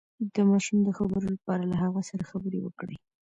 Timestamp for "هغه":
1.83-2.01